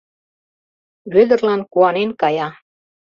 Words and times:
Вӧдырлан 1.13 1.61
куанен 1.71 2.09
кая. 2.21 2.47